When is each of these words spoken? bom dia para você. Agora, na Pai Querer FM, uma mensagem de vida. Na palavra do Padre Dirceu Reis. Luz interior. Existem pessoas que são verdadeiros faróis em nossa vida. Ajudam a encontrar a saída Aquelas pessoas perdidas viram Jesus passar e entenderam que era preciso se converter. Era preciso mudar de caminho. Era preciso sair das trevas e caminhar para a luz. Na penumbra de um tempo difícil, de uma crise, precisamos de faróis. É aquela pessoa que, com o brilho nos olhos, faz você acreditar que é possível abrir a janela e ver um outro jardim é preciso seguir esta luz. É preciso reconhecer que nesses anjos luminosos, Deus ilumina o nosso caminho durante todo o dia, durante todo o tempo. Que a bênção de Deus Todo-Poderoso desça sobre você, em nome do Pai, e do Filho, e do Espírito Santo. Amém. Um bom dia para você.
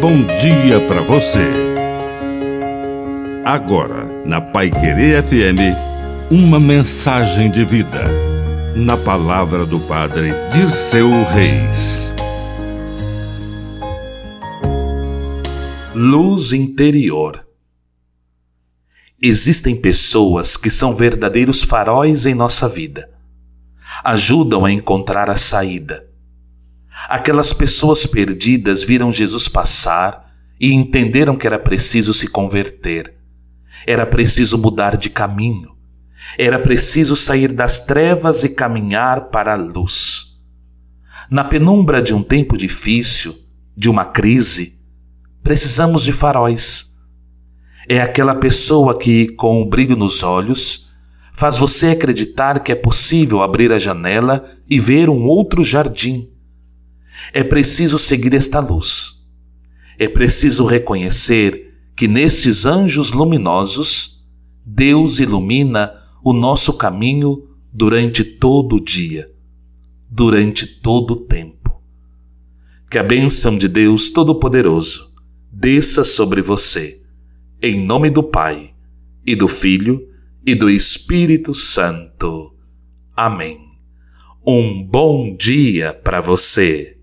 bom 0.00 0.24
dia 0.24 0.80
para 0.88 1.02
você. 1.02 1.46
Agora, 3.44 4.06
na 4.24 4.40
Pai 4.40 4.70
Querer 4.70 5.22
FM, 5.22 5.76
uma 6.30 6.58
mensagem 6.58 7.50
de 7.50 7.66
vida. 7.66 8.04
Na 8.74 8.96
palavra 8.96 9.66
do 9.66 9.78
Padre 9.80 10.32
Dirceu 10.54 11.10
Reis. 11.24 12.10
Luz 15.94 16.54
interior. 16.54 17.46
Existem 19.22 19.76
pessoas 19.76 20.56
que 20.56 20.70
são 20.70 20.94
verdadeiros 20.94 21.62
faróis 21.62 22.24
em 22.24 22.32
nossa 22.32 22.66
vida. 22.66 23.06
Ajudam 24.02 24.64
a 24.64 24.72
encontrar 24.72 25.28
a 25.28 25.36
saída 25.36 26.09
Aquelas 27.08 27.52
pessoas 27.52 28.06
perdidas 28.06 28.82
viram 28.82 29.12
Jesus 29.12 29.48
passar 29.48 30.30
e 30.60 30.72
entenderam 30.72 31.36
que 31.36 31.46
era 31.46 31.58
preciso 31.58 32.12
se 32.12 32.26
converter. 32.26 33.14
Era 33.86 34.06
preciso 34.06 34.58
mudar 34.58 34.96
de 34.96 35.08
caminho. 35.08 35.76
Era 36.36 36.58
preciso 36.58 37.16
sair 37.16 37.52
das 37.52 37.80
trevas 37.80 38.44
e 38.44 38.50
caminhar 38.50 39.30
para 39.30 39.54
a 39.54 39.56
luz. 39.56 40.38
Na 41.30 41.44
penumbra 41.44 42.02
de 42.02 42.12
um 42.12 42.22
tempo 42.22 42.56
difícil, 42.56 43.38
de 43.74 43.88
uma 43.88 44.04
crise, 44.04 44.78
precisamos 45.42 46.04
de 46.04 46.12
faróis. 46.12 46.96
É 47.88 48.00
aquela 48.00 48.34
pessoa 48.34 48.98
que, 48.98 49.28
com 49.28 49.62
o 49.62 49.68
brilho 49.68 49.96
nos 49.96 50.22
olhos, 50.22 50.90
faz 51.32 51.56
você 51.56 51.88
acreditar 51.88 52.60
que 52.60 52.70
é 52.70 52.74
possível 52.74 53.42
abrir 53.42 53.72
a 53.72 53.78
janela 53.78 54.44
e 54.68 54.78
ver 54.78 55.08
um 55.08 55.24
outro 55.24 55.64
jardim 55.64 56.28
é 57.32 57.44
preciso 57.44 57.98
seguir 57.98 58.34
esta 58.34 58.60
luz. 58.60 59.24
É 59.98 60.08
preciso 60.08 60.64
reconhecer 60.64 61.74
que 61.96 62.08
nesses 62.08 62.64
anjos 62.64 63.12
luminosos, 63.12 64.24
Deus 64.64 65.18
ilumina 65.18 65.92
o 66.24 66.32
nosso 66.32 66.72
caminho 66.74 67.48
durante 67.72 68.24
todo 68.24 68.76
o 68.76 68.80
dia, 68.80 69.30
durante 70.08 70.66
todo 70.66 71.12
o 71.12 71.16
tempo. 71.16 71.82
Que 72.90 72.98
a 72.98 73.02
bênção 73.02 73.56
de 73.58 73.68
Deus 73.68 74.10
Todo-Poderoso 74.10 75.12
desça 75.52 76.02
sobre 76.04 76.40
você, 76.40 77.02
em 77.60 77.84
nome 77.84 78.10
do 78.10 78.22
Pai, 78.22 78.74
e 79.26 79.36
do 79.36 79.46
Filho, 79.46 80.08
e 80.44 80.54
do 80.54 80.70
Espírito 80.70 81.54
Santo. 81.54 82.54
Amém. 83.14 83.58
Um 84.46 84.82
bom 84.82 85.36
dia 85.36 85.92
para 85.92 86.20
você. 86.20 86.99